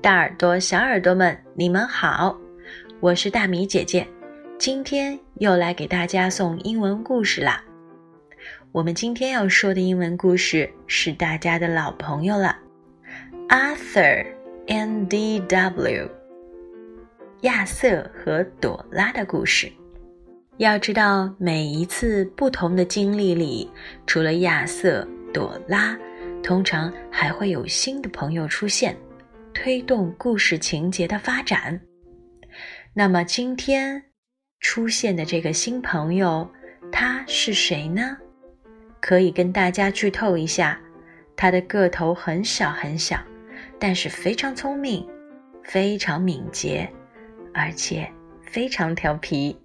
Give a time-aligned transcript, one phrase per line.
[0.00, 2.38] 大耳朵、小耳朵们，你们好，
[3.00, 4.06] 我是大米姐姐，
[4.56, 7.64] 今天又来给大家送英文故事啦。
[8.70, 12.56] 我们今天要说的英文故事是大家的老朋友了，
[13.48, 14.24] 《Arthur
[14.68, 16.06] and D.W.》，
[17.40, 19.70] 亚瑟和朵拉的故事。
[20.58, 23.68] 要知道，每一次不同的经历里，
[24.06, 25.98] 除了亚瑟、朵拉，
[26.40, 28.96] 通常还会有新的朋友出现。
[29.60, 31.80] 推动故事情节的发展。
[32.94, 34.00] 那么今天
[34.60, 36.48] 出现的这个新朋友，
[36.92, 38.16] 他是谁呢？
[39.00, 40.80] 可以跟大家剧透一下，
[41.34, 43.18] 他的个头很小很小，
[43.80, 45.04] 但是非常聪明，
[45.64, 46.88] 非常敏捷，
[47.52, 48.08] 而且
[48.40, 49.58] 非常调皮。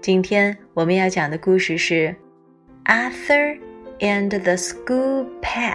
[0.00, 2.14] 今天我们要讲的故事是
[2.84, 3.58] 《Arthur
[3.98, 5.74] and the School Pet》。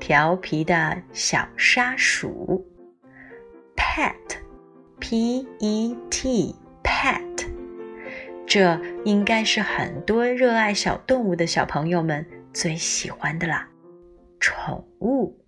[0.00, 2.66] 调皮的小沙鼠
[3.76, 4.38] ，pet，p-e-t，pet，
[8.46, 13.68] 这应该是很多热爱小动物的小朋友们最喜欢的啦。
[14.40, 15.44] 宠物，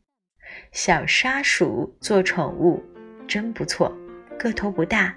[0.73, 2.83] 小沙鼠做宠物
[3.27, 3.97] 真不错，
[4.39, 5.17] 个头不大，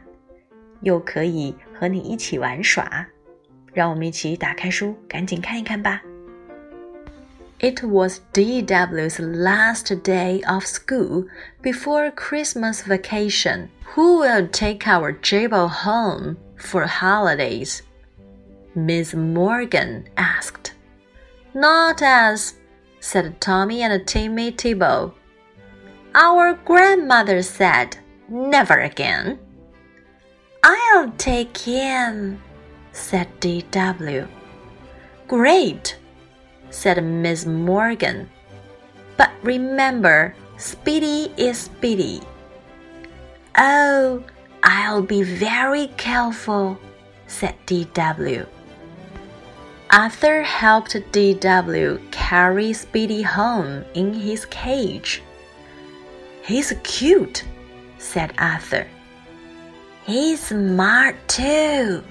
[0.82, 3.08] 又可以和你一起玩耍。
[3.74, 6.04] 让我们一起打开书，赶紧看一看吧。
[7.60, 11.26] It was D.W.'s last day of school
[11.62, 13.70] before Christmas vacation.
[13.96, 17.84] Who will take our Jabo home for holidays?
[18.76, 20.74] Miss Morgan asked.
[21.54, 22.56] Not us,
[23.00, 25.14] said Tommy and Timmy Tibo.
[26.16, 29.40] Our grandmother said, Never again.
[30.64, 32.42] I'll take him,
[32.92, 34.28] said D.W.
[35.28, 35.98] Great,
[36.74, 38.30] said Miss Morgan.
[39.16, 42.22] But remember, Speedy is Speedy.
[43.58, 44.24] Oh,
[44.64, 46.80] I'll be very careful,
[47.28, 48.46] said D.W.
[49.92, 52.02] Arthur helped D.W.
[52.10, 55.22] carry Speedy home in his cage.
[56.44, 57.44] He's cute,
[58.00, 58.88] said Arthur.
[60.06, 62.04] He's smart too,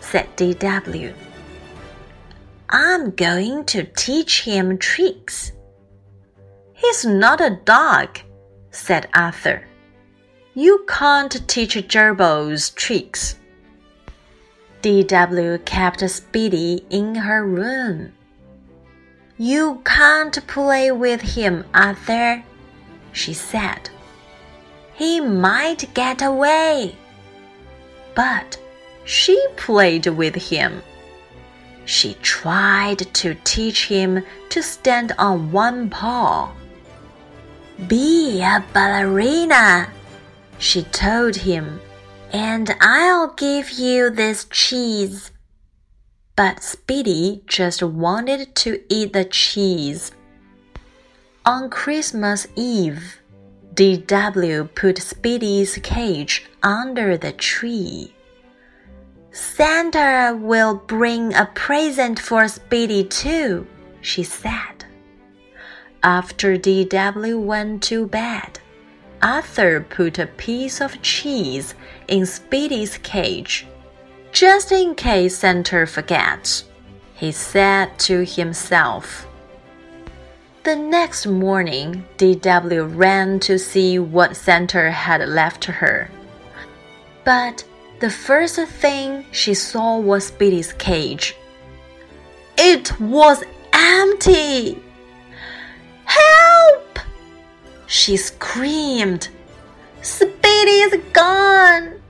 [0.00, 1.12] said D.W.
[2.68, 5.52] I'm going to teach him tricks.
[6.74, 8.18] He's not a dog,
[8.70, 9.64] said Arthur.
[10.54, 13.36] You can't teach gerbils tricks.
[14.82, 18.12] DW kept Speedy in her room.
[19.38, 22.42] You can't play with him, Arthur,
[23.12, 23.90] she said.
[24.94, 26.96] He might get away.
[28.14, 28.58] But
[29.04, 30.82] she played with him.
[31.86, 36.52] She tried to teach him to stand on one paw.
[37.86, 39.88] Be a ballerina,
[40.58, 41.80] she told him,
[42.32, 45.30] and I'll give you this cheese.
[46.34, 50.10] But Speedy just wanted to eat the cheese.
[51.44, 53.20] On Christmas Eve,
[53.74, 58.15] DW put Speedy's cage under the tree.
[59.36, 63.66] Santa will bring a present for Speedy too,
[64.00, 64.86] she said.
[66.02, 68.58] After DW went to bed,
[69.20, 71.74] Arthur put a piece of cheese
[72.08, 73.66] in Speedy's cage,
[74.32, 76.64] just in case Santa forgets,
[77.14, 79.26] he said to himself.
[80.62, 86.10] The next morning, DW ran to see what Santa had left her.
[87.22, 87.64] But
[88.00, 91.36] the first thing she saw was Speedy's cage.
[92.58, 93.42] It was
[93.72, 94.82] empty!
[96.04, 96.98] Help!
[97.86, 99.28] She screamed.
[100.02, 102.00] Speedy is gone!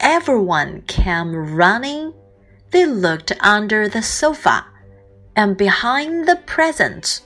[0.00, 2.14] Everyone came running.
[2.70, 4.64] They looked under the sofa
[5.36, 7.22] and behind the presents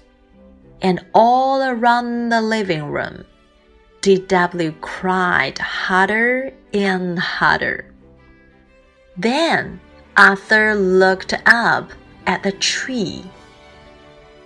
[0.81, 3.25] and all around the living room.
[4.03, 7.87] DW cried harder and harder.
[9.17, 9.81] Then
[10.17, 11.91] Arthur looked up
[12.26, 13.25] at the tree.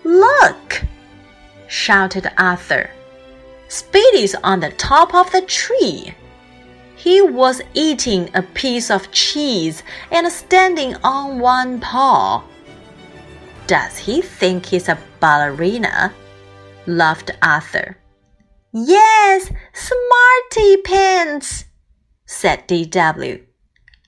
[0.04, 0.82] Look!
[1.66, 2.90] shouted Arthur.
[3.68, 6.14] Speedy's on the top of the tree.
[6.96, 12.42] He was eating a piece of cheese and standing on one paw.
[13.66, 16.12] Does he think he's a ballerina?
[16.86, 17.98] laughed Arthur.
[18.72, 21.64] Yes, smarty pants,
[22.30, 23.42] said D.W.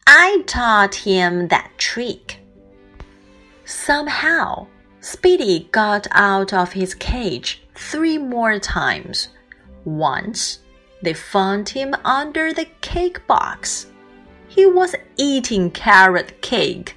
[0.07, 2.39] I taught him that trick.
[3.65, 4.67] Somehow,
[5.01, 9.29] Speedy got out of his cage three more times,
[9.87, 10.59] Once
[11.01, 13.87] they found him under the cake box.
[14.49, 16.97] He was eating carrot cake.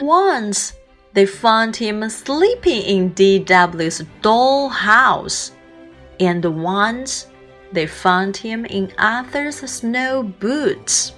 [0.00, 0.72] Once
[1.12, 5.52] they found him sleeping in DW's doll house.
[6.18, 7.26] And once
[7.74, 11.12] they found him in Arthur's snow boots.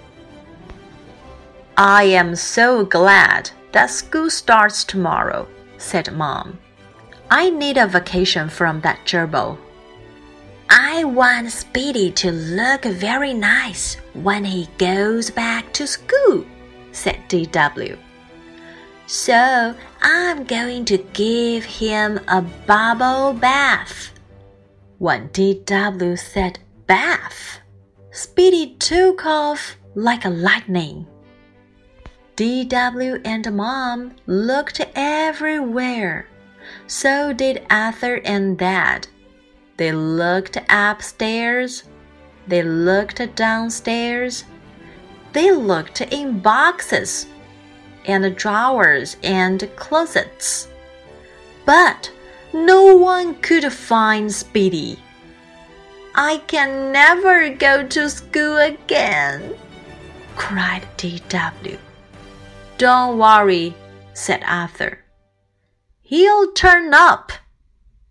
[1.76, 6.58] I am so glad that school starts tomorrow, said Mom.
[7.30, 9.58] I need a vacation from that gerbil.
[10.70, 16.44] I want Speedy to look very nice when he goes back to school,
[16.92, 17.98] said DW.
[19.06, 24.15] So I'm going to give him a bubble bath.
[24.98, 27.60] When DW said bath,
[28.10, 31.06] Speedy took off like a lightning.
[32.36, 36.28] DW and Mom looked everywhere.
[36.86, 39.06] So did Arthur and Dad.
[39.76, 41.84] They looked upstairs.
[42.46, 44.44] They looked downstairs.
[45.34, 47.26] They looked in boxes
[48.06, 50.68] and drawers and closets.
[51.66, 52.10] But
[52.64, 54.98] no one could find Speedy.
[56.14, 59.54] I can never go to school again,
[60.34, 61.78] cried D.W.
[62.78, 63.74] Don't worry,
[64.14, 65.00] said Arthur.
[66.00, 67.32] He'll turn up.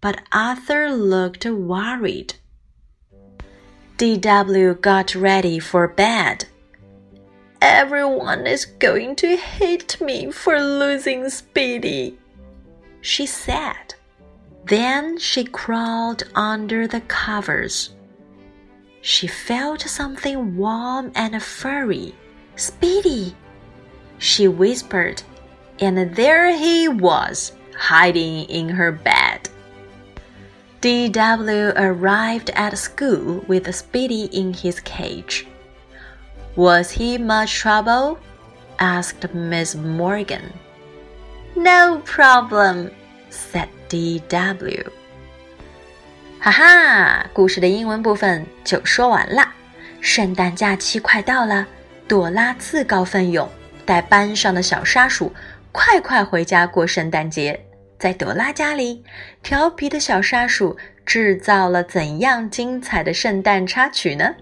[0.01, 2.35] But Arthur looked worried.
[3.97, 4.75] D.W.
[4.75, 6.45] got ready for bed.
[7.59, 12.19] Everyone is going to hate me for losing Speedy,
[13.01, 13.94] she said.
[14.65, 17.91] Then she crawled under the covers.
[19.01, 22.15] She felt something warm and furry.
[22.55, 23.35] Speedy,
[24.17, 25.21] she whispered,
[25.79, 29.49] and there he was, hiding in her bed.
[30.81, 31.73] D.W.
[31.75, 35.45] arrived at school with Speedy in his cage.
[36.55, 38.17] Was he much trouble?
[38.79, 40.53] asked Miss Morgan.
[41.55, 42.91] No problem,
[43.31, 44.91] said D.W.
[46.39, 49.53] 哈哈，故事的英文部分就说完了。
[49.99, 51.65] 圣诞假期快到了，
[52.07, 53.49] 朵拉自告奋勇
[53.85, 55.33] 带班上的小沙鼠
[55.71, 57.59] 快快回家过圣诞节。
[57.97, 59.03] 在朵拉家里，
[59.41, 64.35] 调皮的小沙鼠制造了怎样精彩的圣诞插曲呢？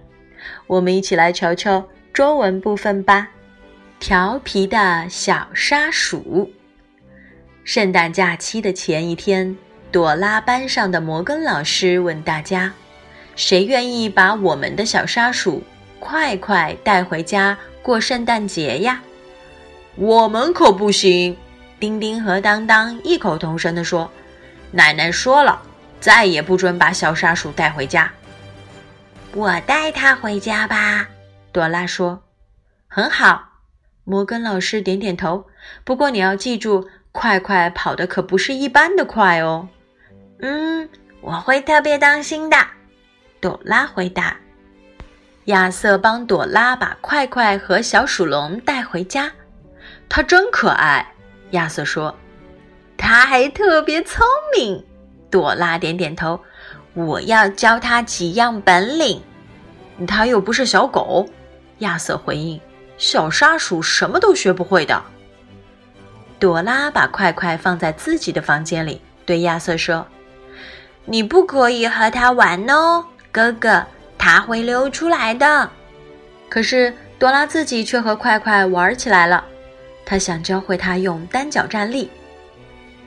[0.68, 3.30] 我们一起来瞧瞧中文部分吧。
[4.00, 6.52] 调皮的小沙鼠。
[7.64, 9.58] 圣诞假期的前一天，
[9.90, 12.74] 朵拉班上的摩根老师问大家
[13.38, 15.64] ：“谁愿意把我们的小沙鼠
[15.98, 19.02] 快快带回家过圣诞节呀
[19.96, 21.38] ？”“我们可不行。”
[21.80, 24.12] 丁丁和当当异口同声地说
[24.72, 25.62] ：“奶奶说了，
[26.02, 28.12] 再也不准把小沙鼠带回家。”
[29.34, 31.08] 我带它回家吧，
[31.54, 32.24] 朵拉说。
[32.90, 33.52] “很好。”
[34.04, 35.46] 摩根老师点点头。
[35.86, 39.70] “不过你要记住，快快跑的可不是一般的快哦。
[40.44, 40.90] ”“嗯，
[41.22, 42.58] 我会特别当心的。”
[43.40, 44.36] 朵拉回答。
[45.46, 49.32] 亚瑟帮朵拉把快快和小鼠笼带回家，
[50.10, 51.06] 它真可爱。
[51.52, 52.16] 亚瑟说
[52.98, 54.26] ：“他还特别聪
[54.58, 54.84] 明。”
[55.30, 56.40] 朵拉点点头。
[56.96, 59.22] “我要教他几样本领。”
[60.08, 61.28] 他又不是小狗。”
[61.80, 62.60] 亚瑟回应。
[62.98, 65.04] “小沙鼠什么都学不会的。”
[66.44, 70.06] 朵拉把快快放在自己的房间里，对亚瑟说
[71.08, 75.70] ：“你不可以和他玩哦，哥哥，他会溜出来的。”
[76.52, 79.42] 可是朵拉自己却和快快玩起来了。
[80.06, 82.12] 他想教会他用单脚站立，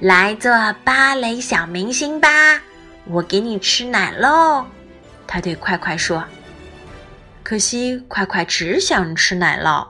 [0.00, 0.50] 来做
[0.82, 2.28] 芭蕾小明星吧！
[3.04, 4.64] 我给你吃奶喽！
[5.26, 6.24] 他对快快说。
[7.42, 9.86] 可惜快快只想吃奶酪。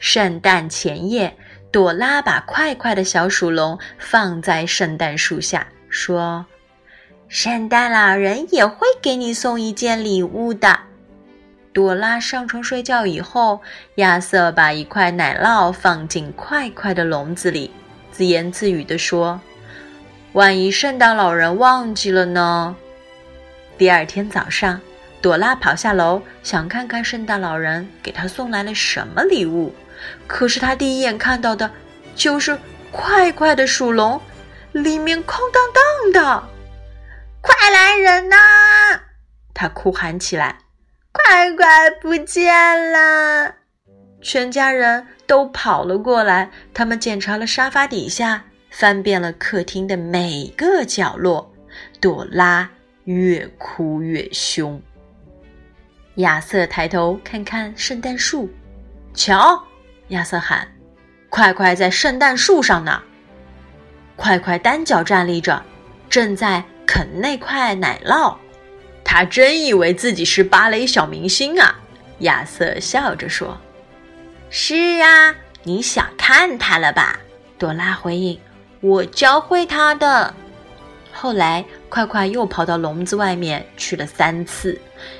[0.00, 1.36] 圣诞前夜，
[1.72, 6.44] 朵拉把快快的小鼠笼放在圣诞树下，说
[7.28, 10.76] ：“圣诞老人也会给你送一件礼物的。”
[11.72, 13.60] 朵拉上床睡觉以后，
[13.96, 17.70] 亚瑟把一块奶酪放进快快的笼子里，
[18.10, 19.40] 自言自语地说
[20.34, 22.74] ：“万一圣诞老人忘记了呢？”
[23.78, 24.80] 第二天早上，
[25.22, 29.72] 朵拉跑下楼，想看看圣诞老人给她送来了什么礼物。
[30.26, 31.70] 可是他第一眼看到的，
[32.14, 32.58] 就是
[32.90, 34.20] 快快的鼠笼，
[34.72, 36.48] 里面空荡荡的。
[37.40, 38.36] 快来人呐！
[39.54, 40.58] 他哭喊起来。
[41.12, 43.54] 快快不见了！
[44.22, 51.52] 全家人都跑了过来，他们检查了沙发底下，翻遍了客厅的每个角落。
[52.00, 52.70] 朵拉
[53.04, 54.80] 越哭越凶。
[56.16, 58.48] 亚瑟抬头看看圣诞树，
[59.14, 59.62] 瞧，
[60.10, 60.68] 亚瑟喊
[61.28, 63.02] ：“快快在圣诞树上呢！”
[64.14, 65.62] 快快单脚站立着，
[66.08, 68.36] 正在啃那块奶酪。
[69.02, 71.80] 他真以为自己是芭蕾小明星啊！
[72.20, 73.58] 亚瑟笑着说
[74.50, 77.18] ：“是啊，你想看他了吧？”
[77.58, 78.38] 朵拉回应
[78.80, 80.34] ：“我教会他的。”
[81.12, 84.78] 后来，快快又跑到笼子外面去了三次。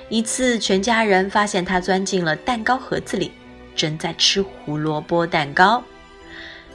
[0.09, 3.33] 一次，全家人发现他钻进了蛋糕盒子里，
[3.75, 5.83] 正在吃胡萝卜蛋糕；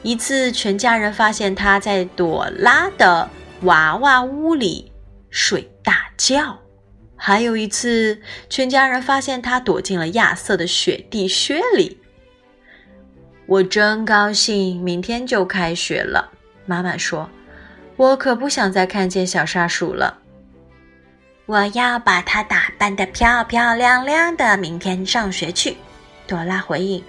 [0.02, 3.30] 一次，全家人发现他在朵拉的
[3.62, 4.92] 娃娃屋里
[5.30, 6.58] 睡大觉；
[7.16, 12.00] 还有一次，全家人发现他躲进了亚瑟的雪地靴里。
[13.48, 16.32] 我真高兴，明天就开学了。
[16.66, 17.30] 妈妈说。
[17.98, 20.18] 我可不想再看见小沙鼠了。
[21.46, 25.78] 我要把它打扮得漂漂亮亮的，明天上学去。
[26.28, 27.04] 朵拉回应：“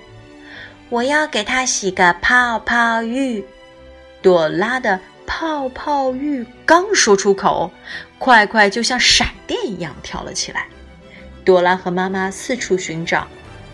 [0.90, 3.44] 我要给它洗个泡泡浴。”
[4.22, 7.70] 朵拉的泡泡浴刚说出口，
[8.18, 10.66] 快快就像闪电一样跳了起来。
[11.44, 13.28] 朵拉和妈妈四处寻找，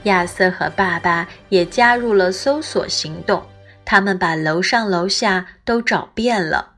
[0.05, 3.43] 亚瑟和爸爸也加入了搜索行动。
[3.85, 6.75] 他们把楼上楼下都找遍了。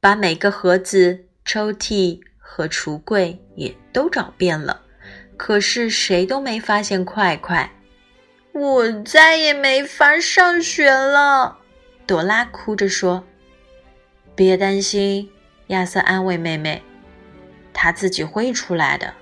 [0.00, 4.82] 把每个盒子、抽屉和橱柜也都找遍了，
[5.36, 7.70] 可是谁都没发现快快。
[8.58, 11.58] 我再也没法上学了，
[12.06, 13.22] 朵拉哭着说。
[14.34, 15.28] 别担心，
[15.66, 16.82] 亚瑟安慰妹妹，
[17.74, 19.12] 他自己会出来的。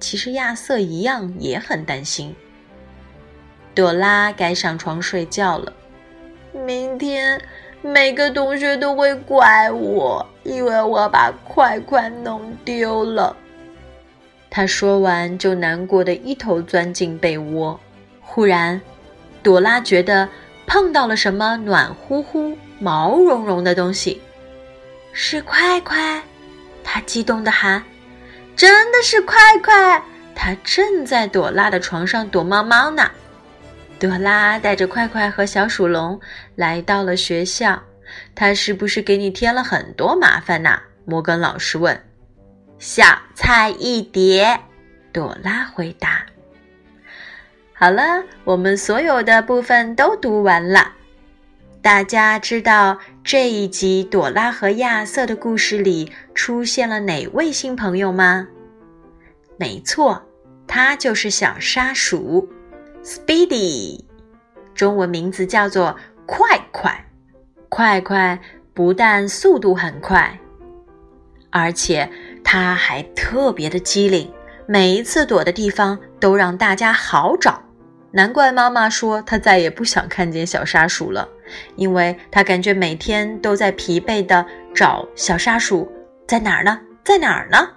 [0.00, 2.34] 其实亚瑟一样也很担心。
[3.72, 5.72] 朵拉该上床睡觉了，
[6.52, 7.40] 明天。
[7.82, 13.36] 每个同学都会怪我，因为我把快快弄丢了。
[14.50, 17.78] 他说完，就难过的一头钻进被窝。
[18.36, 18.78] 忽然，
[19.42, 20.28] 朵拉觉得
[20.66, 24.20] 碰到了什么暖乎乎、毛茸茸的东西，
[25.14, 26.22] 是快快！
[26.84, 27.82] 她激动的喊
[28.54, 30.02] ：“真的是快快！”
[30.36, 33.10] 他正在朵拉的床上躲猫猫呢。
[33.98, 36.20] 朵拉带着快快和小鼠笼
[36.56, 37.82] 来到了学校。
[38.34, 40.78] 他是不是给你添了很多麻烦呢？
[41.06, 41.98] 摩根老师问。
[42.78, 44.60] 小菜一碟，
[45.10, 46.26] 朵拉回答。
[47.78, 50.94] 好了，我们所有的部分都读完了。
[51.82, 58.48] 大家知道这一集朵拉和亚瑟的故事里出现了哪位新朋友吗？
[59.58, 60.22] 没错，
[60.66, 62.48] 他就是小沙鼠。
[63.04, 64.02] Speedy，
[64.74, 67.04] 中文名字叫做快快。
[67.68, 68.40] 快快
[68.72, 70.40] 不但速度很快，
[71.50, 72.10] 而且
[72.42, 74.32] 它还特别的机灵，
[74.66, 77.62] 每一次躲的地方都让大家好找。
[78.16, 81.28] 难怪妈妈说她再也不想看见小沙鼠了，
[81.76, 84.44] 因为她感觉每天都在疲惫的
[84.74, 85.86] 找小沙鼠
[86.26, 87.68] 在哪儿呢，在哪儿呢？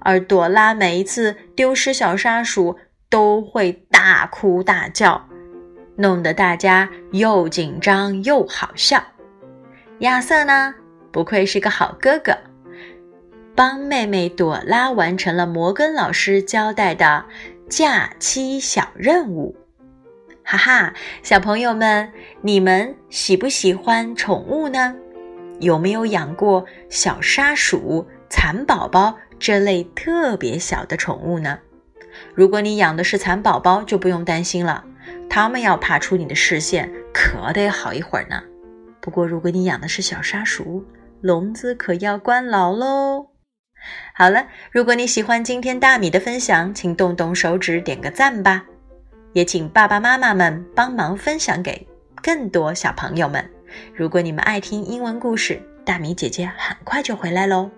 [0.00, 2.78] 而朵拉每一次丢失小沙鼠。
[3.12, 5.22] 都会大哭大叫，
[5.96, 9.04] 弄得大家又紧张又好笑。
[9.98, 10.74] 亚瑟呢，
[11.12, 12.34] 不愧是个好哥哥，
[13.54, 17.26] 帮妹妹朵拉完成了摩根老师交代的
[17.68, 19.54] 假期小任务。
[20.44, 24.94] 哈哈，小朋友们，你们喜不喜欢宠物呢？
[25.60, 31.58] 有没有养过小沙鼠、蚕宝宝这类特别小的宠物呢？
[32.34, 34.84] 如果你养的是蚕宝宝，就不用担心了，
[35.30, 38.42] 它们要爬出你的视线，可得好一会儿呢。
[39.00, 40.84] 不过，如果你养的是小沙鼠，
[41.20, 43.28] 笼子可要关牢喽。
[44.14, 48.64] 好了，如果你喜欢今天大米的分享，请动动手指点个赞吧，
[49.32, 51.86] 也请爸爸妈妈们帮忙分享给
[52.22, 53.44] 更多小朋友们。
[53.94, 57.70] 如果你们爱听英文故事，大米姐姐很快就回来喽。